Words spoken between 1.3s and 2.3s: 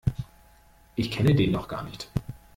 den doch gar nicht!